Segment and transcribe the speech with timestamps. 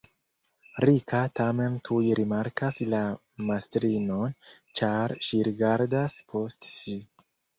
[0.89, 3.01] Rika tamen tuj rimarkas la
[3.51, 4.33] mastrinon,
[4.81, 7.07] ĉar ŝi rigardas post sin.